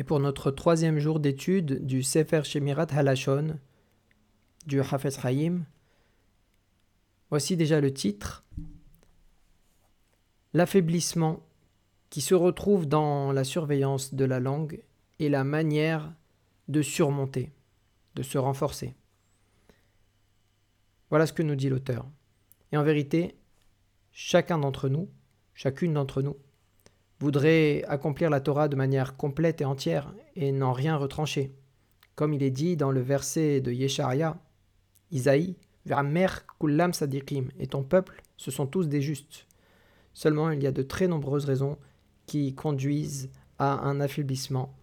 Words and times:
Et 0.00 0.02
pour 0.02 0.18
notre 0.18 0.50
troisième 0.50 0.98
jour 0.98 1.20
d'étude 1.20 1.84
du 1.84 2.02
Sefer 2.02 2.42
Shemirat 2.42 2.86
Halashon 2.90 3.58
du 4.64 4.80
Hafez 4.80 5.10
Haïm, 5.22 5.66
voici 7.28 7.54
déjà 7.54 7.82
le 7.82 7.92
titre 7.92 8.42
L'affaiblissement 10.54 11.46
qui 12.08 12.22
se 12.22 12.34
retrouve 12.34 12.86
dans 12.86 13.30
la 13.30 13.44
surveillance 13.44 14.14
de 14.14 14.24
la 14.24 14.40
langue 14.40 14.82
et 15.18 15.28
la 15.28 15.44
manière 15.44 16.14
de 16.68 16.80
surmonter, 16.80 17.52
de 18.14 18.22
se 18.22 18.38
renforcer. 18.38 18.94
Voilà 21.10 21.26
ce 21.26 21.34
que 21.34 21.42
nous 21.42 21.56
dit 21.56 21.68
l'auteur. 21.68 22.08
Et 22.72 22.78
en 22.78 22.84
vérité, 22.84 23.36
chacun 24.12 24.56
d'entre 24.56 24.88
nous, 24.88 25.10
chacune 25.52 25.92
d'entre 25.92 26.22
nous, 26.22 26.38
voudrait 27.20 27.84
accomplir 27.86 28.30
la 28.30 28.40
Torah 28.40 28.68
de 28.68 28.76
manière 28.76 29.16
complète 29.16 29.60
et 29.60 29.66
entière 29.66 30.12
et 30.36 30.52
n'en 30.52 30.72
rien 30.72 30.96
retrancher. 30.96 31.54
Comme 32.14 32.32
il 32.32 32.42
est 32.42 32.50
dit 32.50 32.76
dans 32.76 32.90
le 32.90 33.00
verset 33.00 33.60
de 33.60 33.72
Yesharia, 33.72 34.38
Isaïe, 35.10 35.56
mer 35.86 36.46
kullam 36.58 36.92
sadiqim, 36.92 37.48
et 37.58 37.66
ton 37.66 37.82
peuple, 37.82 38.22
ce 38.36 38.50
sont 38.50 38.66
tous 38.66 38.88
des 38.88 39.02
justes. 39.02 39.46
Seulement, 40.14 40.50
il 40.50 40.62
y 40.62 40.66
a 40.66 40.72
de 40.72 40.82
très 40.82 41.08
nombreuses 41.08 41.44
raisons 41.44 41.78
qui 42.26 42.54
conduisent 42.54 43.30
à 43.58 43.86
un 43.86 44.00
affaiblissement 44.00 44.74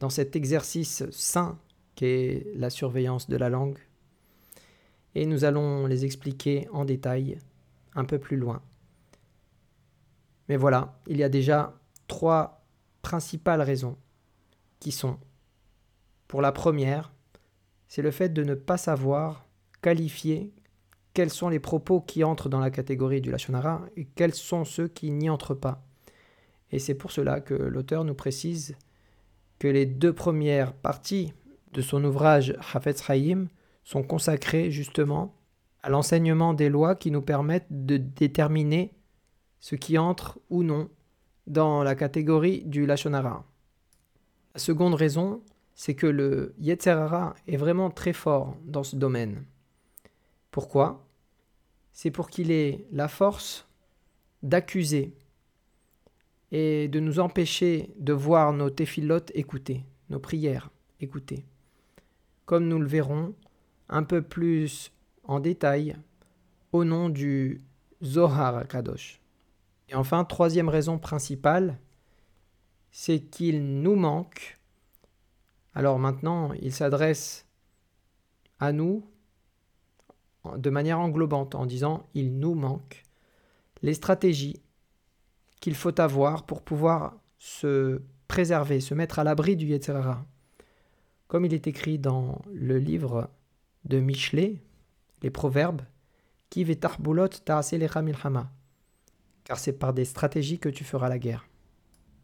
dans 0.00 0.10
cet 0.10 0.36
exercice 0.36 1.04
saint 1.10 1.58
qu'est 1.94 2.46
la 2.54 2.70
surveillance 2.70 3.28
de 3.28 3.36
la 3.36 3.48
langue. 3.48 3.78
Et 5.14 5.26
nous 5.26 5.44
allons 5.44 5.86
les 5.86 6.04
expliquer 6.04 6.68
en 6.72 6.84
détail 6.84 7.38
un 7.94 8.04
peu 8.04 8.18
plus 8.18 8.36
loin. 8.36 8.62
Mais 10.50 10.56
voilà, 10.56 10.98
il 11.06 11.16
y 11.16 11.22
a 11.22 11.28
déjà 11.28 11.78
trois 12.08 12.66
principales 13.02 13.62
raisons 13.62 13.96
qui 14.80 14.90
sont, 14.90 15.16
pour 16.26 16.42
la 16.42 16.50
première, 16.50 17.12
c'est 17.86 18.02
le 18.02 18.10
fait 18.10 18.30
de 18.30 18.42
ne 18.42 18.56
pas 18.56 18.76
savoir 18.76 19.46
qualifier 19.80 20.52
quels 21.14 21.30
sont 21.30 21.50
les 21.50 21.60
propos 21.60 22.00
qui 22.00 22.24
entrent 22.24 22.48
dans 22.48 22.58
la 22.58 22.72
catégorie 22.72 23.20
du 23.20 23.30
Lachonara 23.30 23.82
et 23.96 24.06
quels 24.06 24.34
sont 24.34 24.64
ceux 24.64 24.88
qui 24.88 25.12
n'y 25.12 25.30
entrent 25.30 25.54
pas. 25.54 25.84
Et 26.72 26.80
c'est 26.80 26.96
pour 26.96 27.12
cela 27.12 27.40
que 27.40 27.54
l'auteur 27.54 28.02
nous 28.02 28.14
précise 28.14 28.74
que 29.60 29.68
les 29.68 29.86
deux 29.86 30.12
premières 30.12 30.72
parties 30.72 31.32
de 31.74 31.80
son 31.80 32.02
ouvrage 32.02 32.56
Hafetz 32.74 33.08
Haïm 33.08 33.46
sont 33.84 34.02
consacrées 34.02 34.72
justement 34.72 35.32
à 35.84 35.90
l'enseignement 35.90 36.54
des 36.54 36.70
lois 36.70 36.96
qui 36.96 37.12
nous 37.12 37.22
permettent 37.22 37.68
de 37.70 37.98
déterminer 37.98 38.92
ce 39.60 39.76
qui 39.76 39.98
entre 39.98 40.38
ou 40.48 40.62
non 40.62 40.88
dans 41.46 41.82
la 41.82 41.94
catégorie 41.94 42.62
du 42.64 42.86
Lachonara. 42.86 43.44
La 44.54 44.60
seconde 44.60 44.94
raison, 44.94 45.42
c'est 45.74 45.94
que 45.94 46.06
le 46.06 46.54
Yetzerara 46.58 47.34
est 47.46 47.56
vraiment 47.56 47.90
très 47.90 48.12
fort 48.12 48.56
dans 48.64 48.82
ce 48.82 48.96
domaine. 48.96 49.44
Pourquoi? 50.50 51.06
C'est 51.92 52.10
pour 52.10 52.30
qu'il 52.30 52.50
ait 52.50 52.84
la 52.92 53.08
force 53.08 53.66
d'accuser 54.42 55.14
et 56.52 56.88
de 56.88 57.00
nous 57.00 57.20
empêcher 57.20 57.90
de 57.98 58.12
voir 58.12 58.52
nos 58.52 58.70
téphilotes 58.70 59.30
écouter, 59.34 59.84
nos 60.08 60.18
prières 60.18 60.70
écouter. 61.00 61.44
Comme 62.46 62.66
nous 62.66 62.80
le 62.80 62.86
verrons 62.86 63.34
un 63.88 64.02
peu 64.02 64.22
plus 64.22 64.92
en 65.24 65.40
détail 65.40 65.96
au 66.72 66.84
nom 66.84 67.08
du 67.08 67.62
Zohar 68.02 68.66
Kadosh. 68.66 69.20
Et 69.90 69.94
enfin, 69.96 70.24
troisième 70.24 70.68
raison 70.68 70.98
principale, 70.98 71.78
c'est 72.92 73.20
qu'il 73.20 73.82
nous 73.82 73.96
manque. 73.96 74.58
Alors 75.74 75.98
maintenant, 75.98 76.52
il 76.54 76.72
s'adresse 76.72 77.44
à 78.60 78.72
nous 78.72 79.04
de 80.56 80.70
manière 80.70 81.00
englobante 81.00 81.54
en 81.54 81.66
disant 81.66 82.08
il 82.14 82.38
nous 82.38 82.54
manque 82.54 83.02
les 83.82 83.94
stratégies 83.94 84.62
qu'il 85.60 85.74
faut 85.74 86.00
avoir 86.00 86.46
pour 86.46 86.62
pouvoir 86.62 87.16
se 87.38 88.00
préserver, 88.28 88.80
se 88.80 88.94
mettre 88.94 89.18
à 89.18 89.24
l'abri 89.24 89.56
du 89.56 89.66
Yetzirah. 89.66 90.24
Comme 91.26 91.44
il 91.44 91.52
est 91.52 91.66
écrit 91.66 91.98
dans 91.98 92.40
le 92.52 92.78
livre 92.78 93.28
de 93.84 93.98
Michelet, 93.98 94.62
les 95.22 95.30
Proverbes, 95.30 95.82
qui 96.48 96.64
vetarbulot 96.64 97.28
ta'aselecha 97.28 98.02
milhama 98.02 98.50
car 99.50 99.58
c'est 99.58 99.72
par 99.72 99.92
des 99.92 100.04
stratégies 100.04 100.60
que 100.60 100.68
tu 100.68 100.84
feras 100.84 101.08
la 101.08 101.18
guerre. 101.18 101.48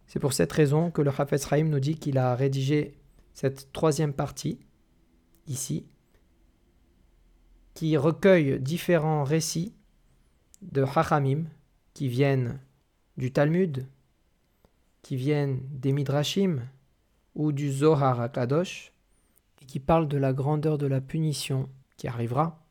C'est 0.06 0.20
pour 0.20 0.32
cette 0.32 0.52
raison 0.52 0.92
que 0.92 1.02
le 1.02 1.10
Hafez 1.10 1.38
Haïm 1.50 1.70
nous 1.70 1.80
dit 1.80 1.96
qu'il 1.96 2.18
a 2.18 2.36
rédigé 2.36 3.00
cette 3.34 3.72
troisième 3.72 4.12
partie, 4.12 4.60
ici, 5.48 5.88
qui 7.74 7.96
recueille 7.96 8.60
différents 8.60 9.24
récits 9.24 9.74
de 10.62 10.84
Hachamim 10.84 11.46
qui 11.94 12.06
viennent 12.06 12.60
du 13.16 13.32
Talmud, 13.32 13.88
qui 15.02 15.16
viennent 15.16 15.58
des 15.72 15.90
Midrashim 15.90 16.60
ou 17.34 17.50
du 17.50 17.72
Zohar 17.72 18.20
Akadosh, 18.20 18.92
et 19.60 19.64
qui 19.64 19.80
parlent 19.80 20.06
de 20.06 20.16
la 20.16 20.32
grandeur 20.32 20.78
de 20.78 20.86
la 20.86 21.00
punition 21.00 21.68
qui 21.96 22.06
arrivera 22.06 22.64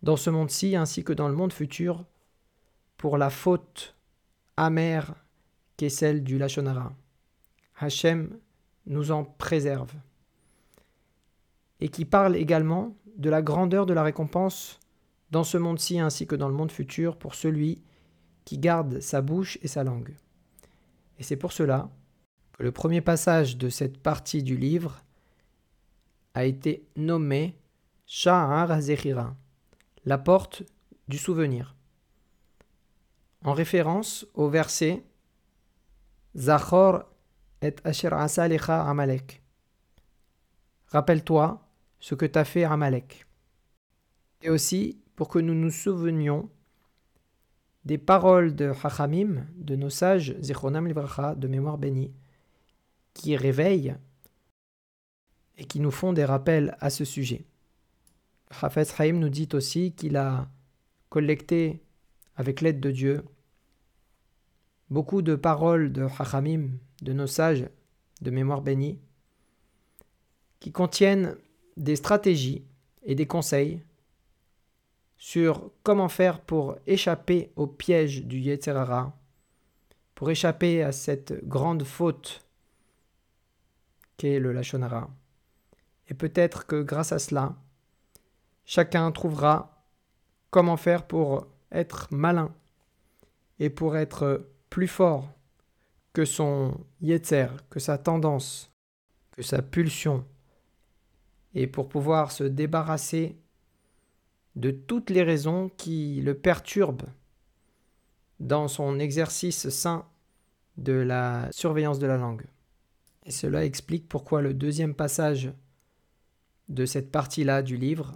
dans 0.00 0.16
ce 0.16 0.30
monde-ci 0.30 0.76
ainsi 0.76 1.04
que 1.04 1.12
dans 1.12 1.28
le 1.28 1.34
monde 1.34 1.52
futur 1.52 2.06
pour 3.02 3.18
la 3.18 3.30
faute 3.30 3.96
amère 4.56 5.16
qu'est 5.76 5.88
celle 5.88 6.22
du 6.22 6.38
Lachonara. 6.38 6.92
Hachem 7.80 8.38
nous 8.86 9.10
en 9.10 9.24
préserve. 9.24 9.92
Et 11.80 11.88
qui 11.88 12.04
parle 12.04 12.36
également 12.36 12.96
de 13.16 13.28
la 13.28 13.42
grandeur 13.42 13.86
de 13.86 13.92
la 13.92 14.04
récompense 14.04 14.78
dans 15.32 15.42
ce 15.42 15.58
monde-ci 15.58 15.98
ainsi 15.98 16.28
que 16.28 16.36
dans 16.36 16.46
le 16.46 16.54
monde 16.54 16.70
futur 16.70 17.16
pour 17.16 17.34
celui 17.34 17.82
qui 18.44 18.56
garde 18.56 19.00
sa 19.00 19.20
bouche 19.20 19.58
et 19.62 19.68
sa 19.68 19.82
langue. 19.82 20.14
Et 21.18 21.24
c'est 21.24 21.34
pour 21.34 21.50
cela 21.50 21.90
que 22.52 22.62
le 22.62 22.70
premier 22.70 23.00
passage 23.00 23.56
de 23.56 23.68
cette 23.68 23.98
partie 23.98 24.44
du 24.44 24.56
livre 24.56 25.02
a 26.34 26.44
été 26.44 26.86
nommé 26.94 27.58
Sha'ar 28.06 28.80
Zechira, 28.80 29.34
la 30.04 30.18
porte 30.18 30.62
du 31.08 31.18
souvenir 31.18 31.74
en 33.44 33.52
référence 33.52 34.26
au 34.34 34.48
verset 34.48 35.04
Zachor 36.36 37.04
et 37.60 37.74
Asher 37.84 38.12
Asalecha 38.12 38.88
Amalek. 38.88 39.42
Rappelle-toi 40.86 41.66
ce 42.00 42.14
que 42.14 42.26
t'a 42.26 42.44
fait 42.44 42.64
Amalek. 42.64 43.26
Et 44.42 44.50
aussi 44.50 44.98
pour 45.16 45.28
que 45.28 45.38
nous 45.38 45.54
nous 45.54 45.70
souvenions 45.70 46.50
des 47.84 47.98
paroles 47.98 48.54
de 48.54 48.72
Hachamim, 48.82 49.46
de 49.56 49.76
nos 49.76 49.90
sages, 49.90 50.36
Zechonam 50.40 50.86
Livracha, 50.86 51.34
de 51.34 51.48
mémoire 51.48 51.78
bénie, 51.78 52.12
qui 53.14 53.36
réveillent 53.36 53.96
et 55.56 55.64
qui 55.64 55.80
nous 55.80 55.90
font 55.90 56.12
des 56.12 56.24
rappels 56.24 56.76
à 56.80 56.90
ce 56.90 57.04
sujet. 57.04 57.44
Hafez 58.60 58.84
Haïm 58.98 59.18
nous 59.18 59.28
dit 59.28 59.48
aussi 59.52 59.92
qu'il 59.92 60.16
a 60.16 60.48
collecté 61.08 61.82
avec 62.36 62.60
l'aide 62.60 62.80
de 62.80 62.90
Dieu, 62.90 63.24
beaucoup 64.90 65.22
de 65.22 65.34
paroles 65.34 65.92
de 65.92 66.06
Hachamim, 66.18 66.70
de 67.02 67.12
nos 67.12 67.26
sages 67.26 67.68
de 68.20 68.30
mémoire 68.30 68.62
bénie, 68.62 68.98
qui 70.60 70.70
contiennent 70.72 71.36
des 71.76 71.96
stratégies 71.96 72.64
et 73.02 73.14
des 73.14 73.26
conseils 73.26 73.82
sur 75.16 75.70
comment 75.82 76.08
faire 76.08 76.40
pour 76.40 76.76
échapper 76.86 77.52
au 77.56 77.66
piège 77.66 78.24
du 78.24 78.38
Yetzerara, 78.38 79.16
pour 80.14 80.30
échapper 80.30 80.82
à 80.82 80.92
cette 80.92 81.46
grande 81.48 81.84
faute 81.84 82.46
qu'est 84.16 84.38
le 84.38 84.52
Lachonara. 84.52 85.10
Et 86.08 86.14
peut-être 86.14 86.66
que 86.66 86.82
grâce 86.82 87.12
à 87.12 87.18
cela, 87.18 87.56
chacun 88.64 89.10
trouvera 89.12 89.86
comment 90.50 90.76
faire 90.76 91.06
pour 91.06 91.46
être 91.72 92.08
malin 92.10 92.54
et 93.58 93.70
pour 93.70 93.96
être 93.96 94.48
plus 94.70 94.88
fort 94.88 95.32
que 96.12 96.24
son 96.24 96.84
yetzer, 97.00 97.48
que 97.70 97.80
sa 97.80 97.98
tendance, 97.98 98.70
que 99.32 99.42
sa 99.42 99.62
pulsion, 99.62 100.26
et 101.54 101.66
pour 101.66 101.88
pouvoir 101.88 102.32
se 102.32 102.44
débarrasser 102.44 103.36
de 104.56 104.70
toutes 104.70 105.10
les 105.10 105.22
raisons 105.22 105.70
qui 105.76 106.20
le 106.22 106.34
perturbent 106.34 107.08
dans 108.40 108.68
son 108.68 108.98
exercice 108.98 109.68
sain 109.68 110.06
de 110.76 110.92
la 110.92 111.48
surveillance 111.52 111.98
de 111.98 112.06
la 112.06 112.16
langue. 112.16 112.46
Et 113.24 113.30
cela 113.30 113.64
explique 113.64 114.08
pourquoi 114.08 114.42
le 114.42 114.52
deuxième 114.52 114.94
passage 114.94 115.52
de 116.68 116.86
cette 116.86 117.10
partie-là 117.10 117.62
du 117.62 117.76
livre 117.76 118.12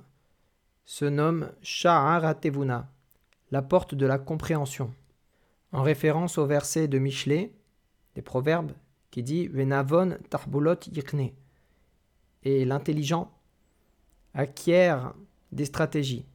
se 0.85 1.05
nomme 1.05 1.51
Sha'aratevuna, 1.63 2.91
la 3.51 3.63
porte 3.63 3.95
de 3.95 4.07
la 4.07 4.19
compréhension, 4.19 4.93
en 5.73 5.83
référence 5.83 6.39
au 6.39 6.47
verset 6.47 6.89
de 6.89 6.99
Michelet, 6.99 7.53
des 8.15 8.23
Proverbes, 8.23 8.73
qui 9.11 9.23
dit 9.23 9.47
Venavon 9.49 10.19
tarbulot 10.31 10.77
yikne. 10.93 11.31
Et 12.43 12.65
l'intelligent 12.65 13.33
acquiert 14.35 15.15
des 15.53 15.65
stratégies. 15.65 16.27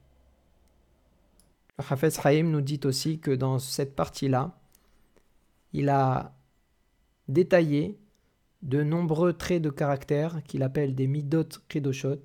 Le 1.78 1.84
Hafez 1.88 2.10
Haïm 2.24 2.50
nous 2.50 2.60
dit 2.60 2.80
aussi 2.84 3.18
que 3.18 3.30
dans 3.30 3.58
cette 3.58 3.94
partie-là, 3.94 4.58
il 5.72 5.88
a 5.88 6.34
détaillé 7.28 7.98
de 8.62 8.82
nombreux 8.82 9.32
traits 9.32 9.62
de 9.62 9.70
caractère 9.70 10.42
qu'il 10.44 10.62
appelle 10.62 10.94
des 10.94 11.06
midot 11.06 11.48
kedoshot. 11.68 12.22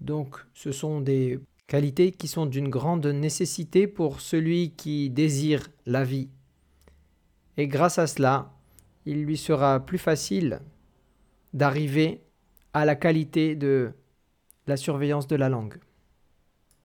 Donc, 0.00 0.36
ce 0.54 0.72
sont 0.72 1.00
des 1.00 1.40
qualités 1.70 2.10
qui 2.10 2.26
sont 2.26 2.46
d'une 2.46 2.68
grande 2.68 3.06
nécessité 3.06 3.86
pour 3.86 4.20
celui 4.20 4.72
qui 4.72 5.08
désire 5.08 5.68
la 5.86 6.02
vie. 6.02 6.28
Et 7.56 7.68
grâce 7.68 7.96
à 8.00 8.08
cela, 8.08 8.52
il 9.06 9.22
lui 9.22 9.36
sera 9.36 9.78
plus 9.78 9.96
facile 9.96 10.62
d'arriver 11.54 12.22
à 12.74 12.84
la 12.84 12.96
qualité 12.96 13.54
de 13.54 13.92
la 14.66 14.76
surveillance 14.76 15.28
de 15.28 15.36
la 15.36 15.48
langue. 15.48 15.78